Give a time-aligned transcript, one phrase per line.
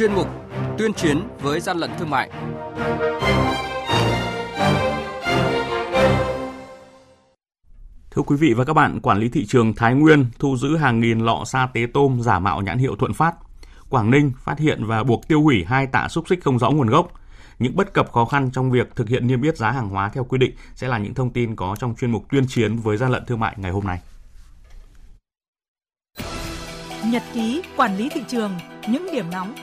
[0.00, 0.28] chuyên mục
[0.78, 2.30] Tuyên chiến với gian lận thương mại.
[8.10, 11.00] Thưa quý vị và các bạn, quản lý thị trường Thái Nguyên thu giữ hàng
[11.00, 13.34] nghìn lọ sa tế tôm giả mạo nhãn hiệu Thuận Phát.
[13.90, 16.88] Quảng Ninh phát hiện và buộc tiêu hủy hai tạ xúc xích không rõ nguồn
[16.88, 17.12] gốc.
[17.58, 20.24] Những bất cập khó khăn trong việc thực hiện niêm yết giá hàng hóa theo
[20.24, 23.10] quy định sẽ là những thông tin có trong chuyên mục tuyên chiến với gian
[23.10, 23.98] lận thương mại ngày hôm nay.
[27.04, 28.52] Nhật ký quản lý thị trường,
[28.88, 29.54] những điểm nóng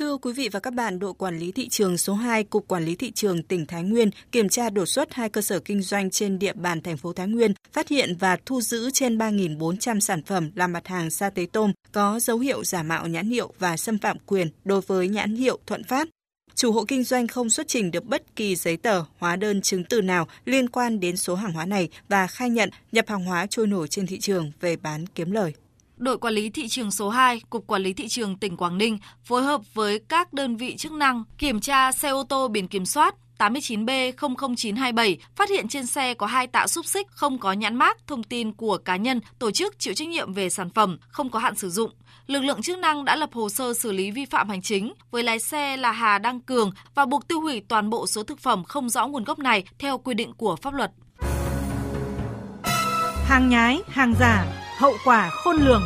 [0.00, 2.84] Thưa quý vị và các bạn, đội quản lý thị trường số 2 Cục Quản
[2.84, 6.10] lý thị trường tỉnh Thái Nguyên kiểm tra đột xuất hai cơ sở kinh doanh
[6.10, 10.22] trên địa bàn thành phố Thái Nguyên, phát hiện và thu giữ trên 3.400 sản
[10.22, 13.76] phẩm là mặt hàng sa tế tôm có dấu hiệu giả mạo nhãn hiệu và
[13.76, 16.08] xâm phạm quyền đối với nhãn hiệu Thuận Phát.
[16.54, 19.84] Chủ hộ kinh doanh không xuất trình được bất kỳ giấy tờ, hóa đơn chứng
[19.84, 23.46] từ nào liên quan đến số hàng hóa này và khai nhận nhập hàng hóa
[23.46, 25.54] trôi nổi trên thị trường về bán kiếm lời
[26.00, 28.98] đội quản lý thị trường số 2, Cục Quản lý Thị trường tỉnh Quảng Ninh
[29.24, 32.86] phối hợp với các đơn vị chức năng kiểm tra xe ô tô biển kiểm
[32.86, 38.06] soát 89B00927 phát hiện trên xe có hai tạ xúc xích không có nhãn mát,
[38.06, 41.38] thông tin của cá nhân, tổ chức chịu trách nhiệm về sản phẩm, không có
[41.38, 41.90] hạn sử dụng.
[42.26, 45.22] Lực lượng chức năng đã lập hồ sơ xử lý vi phạm hành chính với
[45.22, 48.64] lái xe là Hà Đăng Cường và buộc tiêu hủy toàn bộ số thực phẩm
[48.64, 50.90] không rõ nguồn gốc này theo quy định của pháp luật.
[53.26, 55.82] Hàng nhái, hàng giả, hậu quả khôn lường.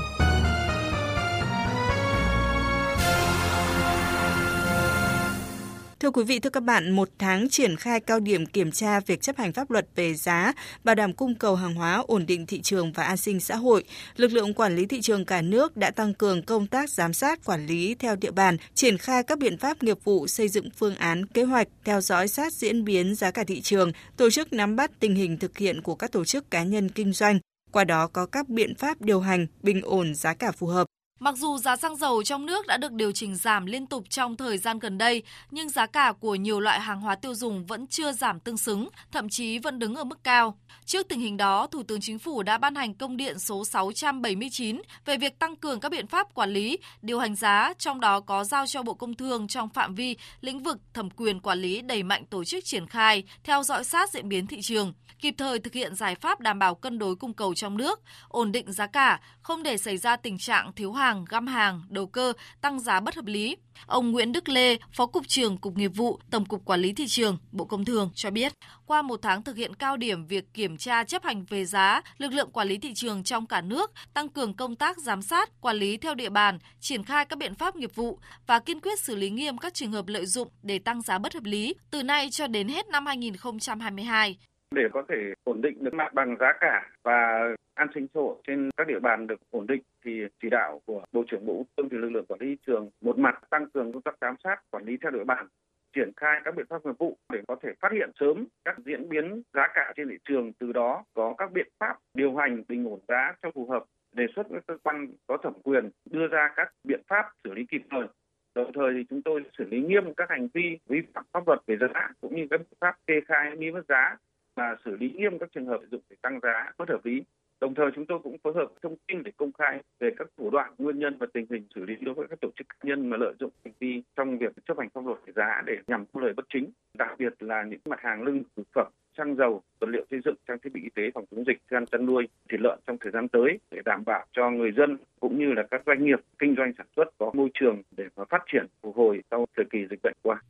[6.00, 9.20] Thưa quý vị, thưa các bạn, một tháng triển khai cao điểm kiểm tra việc
[9.22, 10.52] chấp hành pháp luật về giá,
[10.84, 13.84] bảo đảm cung cầu hàng hóa, ổn định thị trường và an sinh xã hội,
[14.16, 17.44] lực lượng quản lý thị trường cả nước đã tăng cường công tác giám sát
[17.44, 20.96] quản lý theo địa bàn, triển khai các biện pháp nghiệp vụ xây dựng phương
[20.96, 24.76] án, kế hoạch, theo dõi sát diễn biến giá cả thị trường, tổ chức nắm
[24.76, 27.38] bắt tình hình thực hiện của các tổ chức cá nhân kinh doanh,
[27.74, 30.86] qua đó có các biện pháp điều hành bình ổn giá cả phù hợp.
[31.20, 34.36] Mặc dù giá xăng dầu trong nước đã được điều chỉnh giảm liên tục trong
[34.36, 37.86] thời gian gần đây, nhưng giá cả của nhiều loại hàng hóa tiêu dùng vẫn
[37.86, 40.58] chưa giảm tương xứng, thậm chí vẫn đứng ở mức cao.
[40.84, 44.82] Trước tình hình đó, Thủ tướng Chính phủ đã ban hành công điện số 679
[45.04, 48.44] về việc tăng cường các biện pháp quản lý, điều hành giá, trong đó có
[48.44, 52.02] giao cho Bộ Công Thương trong phạm vi lĩnh vực thẩm quyền quản lý đẩy
[52.02, 54.92] mạnh tổ chức triển khai, theo dõi sát diễn biến thị trường,
[55.24, 58.52] kịp thời thực hiện giải pháp đảm bảo cân đối cung cầu trong nước, ổn
[58.52, 62.06] định giá cả, không để xảy ra tình trạng thiếu hàng, hàng găm hàng, đầu
[62.06, 63.56] cơ, tăng giá bất hợp lý.
[63.86, 67.06] Ông Nguyễn Đức Lê, Phó Cục trưởng Cục Nghiệp vụ, Tổng cục Quản lý Thị
[67.06, 68.52] trường, Bộ Công Thương cho biết,
[68.86, 72.32] qua một tháng thực hiện cao điểm việc kiểm tra chấp hành về giá, lực
[72.32, 75.76] lượng quản lý thị trường trong cả nước tăng cường công tác giám sát, quản
[75.76, 79.16] lý theo địa bàn, triển khai các biện pháp nghiệp vụ và kiên quyết xử
[79.16, 82.28] lý nghiêm các trường hợp lợi dụng để tăng giá bất hợp lý từ nay
[82.30, 84.36] cho đến hết năm 2022
[84.70, 88.36] để có thể ổn định được mặt bằng giá cả và an sinh xã hội
[88.46, 91.66] trên các địa bàn được ổn định thì chỉ đạo của Bộ trưởng Bộ Công
[91.76, 94.34] Thương thì lực lượng quản lý thị trường một mặt tăng cường công tác giám
[94.44, 95.46] sát, quản lý theo địa bàn,
[95.94, 99.08] triển khai các biện pháp nghiệp vụ để có thể phát hiện sớm các diễn
[99.08, 102.84] biến giá cả trên thị trường, từ đó có các biện pháp điều hành bình
[102.84, 106.52] ổn giá cho phù hợp, đề xuất với cơ quan có thẩm quyền đưa ra
[106.56, 108.06] các biện pháp xử lý kịp thời.
[108.54, 111.60] Đồng thời thì chúng tôi xử lý nghiêm các hành vi vi phạm pháp luật
[111.66, 114.16] về giá cũng như các biện pháp kê khai niêm yết giá
[114.54, 117.22] và xử lý nghiêm các trường hợp sử dụng để tăng giá bất hợp lý
[117.64, 120.50] Đồng thời chúng tôi cũng phối hợp thông tin để công khai về các thủ
[120.50, 123.10] đoạn, nguyên nhân và tình hình xử lý đối với các tổ chức cá nhân
[123.10, 126.04] mà lợi dụng hành vi trong việc chấp hành pháp luật về giá để nhằm
[126.12, 129.62] thu lợi bất chính, đặc biệt là những mặt hàng lương thực phẩm, xăng dầu,
[129.80, 132.06] vật liệu xây dựng, trang thiết bị y tế phòng chống dịch, thức ăn chăn
[132.06, 135.52] nuôi, thịt lợn trong thời gian tới để đảm bảo cho người dân cũng như
[135.52, 138.66] là các doanh nghiệp kinh doanh sản xuất có môi trường để mà phát triển
[138.82, 140.40] phục hồi sau thời kỳ dịch bệnh qua.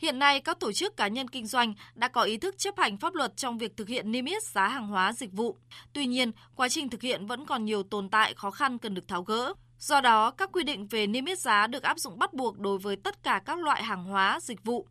[0.00, 2.96] Hiện nay, các tổ chức cá nhân kinh doanh đã có ý thức chấp hành
[2.96, 5.56] pháp luật trong việc thực hiện niêm yết giá hàng hóa dịch vụ.
[5.92, 9.08] Tuy nhiên, quá trình thực hiện vẫn còn nhiều tồn tại khó khăn cần được
[9.08, 9.52] tháo gỡ.
[9.78, 12.78] Do đó, các quy định về niêm yết giá được áp dụng bắt buộc đối
[12.78, 14.86] với tất cả các loại hàng hóa, dịch vụ.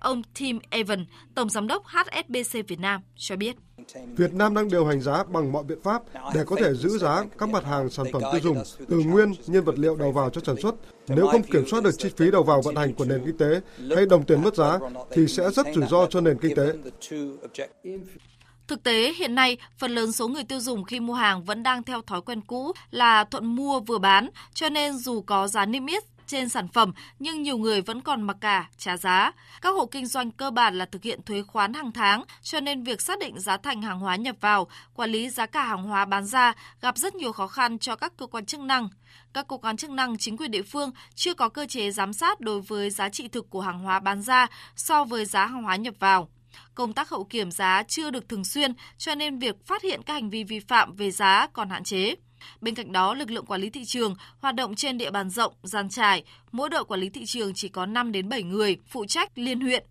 [0.00, 3.56] Ông Tim Evan, Tổng Giám đốc HSBC Việt Nam cho biết.
[4.16, 6.02] Việt Nam đang điều hành giá bằng mọi biện pháp
[6.34, 9.64] để có thể giữ giá các mặt hàng sản phẩm tiêu dùng từ nguyên nhiên
[9.64, 10.74] vật liệu đầu vào cho sản xuất.
[11.08, 13.60] Nếu không kiểm soát được chi phí đầu vào vận hành của nền kinh tế
[13.96, 14.78] hay đồng tiền mất giá
[15.10, 16.72] thì sẽ rất rủi ro cho nền kinh tế.
[18.66, 21.82] Thực tế, hiện nay, phần lớn số người tiêu dùng khi mua hàng vẫn đang
[21.82, 25.86] theo thói quen cũ là thuận mua vừa bán, cho nên dù có giá niêm
[25.86, 29.32] yết trên sản phẩm nhưng nhiều người vẫn còn mặc cả, trả giá.
[29.62, 32.82] Các hộ kinh doanh cơ bản là thực hiện thuế khoán hàng tháng, cho nên
[32.82, 36.04] việc xác định giá thành hàng hóa nhập vào, quản lý giá cả hàng hóa
[36.04, 38.88] bán ra gặp rất nhiều khó khăn cho các cơ quan chức năng.
[39.32, 42.40] Các cơ quan chức năng chính quyền địa phương chưa có cơ chế giám sát
[42.40, 45.76] đối với giá trị thực của hàng hóa bán ra so với giá hàng hóa
[45.76, 46.28] nhập vào.
[46.74, 50.14] Công tác hậu kiểm giá chưa được thường xuyên, cho nên việc phát hiện các
[50.14, 52.14] hành vi vi phạm về giá còn hạn chế.
[52.60, 55.52] Bên cạnh đó, lực lượng quản lý thị trường hoạt động trên địa bàn rộng,
[55.62, 59.04] gian trải, mỗi đội quản lý thị trường chỉ có 5 đến 7 người phụ
[59.04, 59.84] trách liên huyện,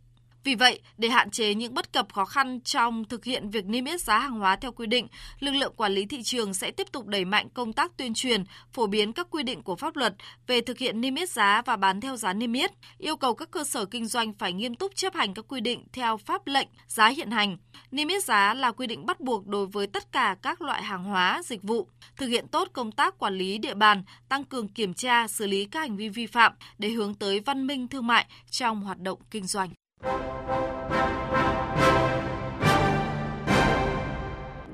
[0.43, 3.85] vì vậy, để hạn chế những bất cập khó khăn trong thực hiện việc niêm
[3.85, 5.07] yết giá hàng hóa theo quy định,
[5.39, 8.43] lực lượng quản lý thị trường sẽ tiếp tục đẩy mạnh công tác tuyên truyền,
[8.73, 10.15] phổ biến các quy định của pháp luật
[10.47, 13.51] về thực hiện niêm yết giá và bán theo giá niêm yết, yêu cầu các
[13.51, 16.67] cơ sở kinh doanh phải nghiêm túc chấp hành các quy định theo pháp lệnh
[16.87, 17.57] giá hiện hành.
[17.91, 21.03] Niêm yết giá là quy định bắt buộc đối với tất cả các loại hàng
[21.03, 21.87] hóa, dịch vụ.
[22.17, 25.65] Thực hiện tốt công tác quản lý địa bàn, tăng cường kiểm tra, xử lý
[25.65, 29.19] các hành vi vi phạm để hướng tới văn minh thương mại trong hoạt động
[29.31, 29.69] kinh doanh.